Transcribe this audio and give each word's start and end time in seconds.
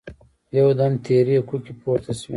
يودم 0.57 0.93
تېرې 1.05 1.37
کوکې 1.49 1.73
پورته 1.81 2.11
شوې. 2.19 2.29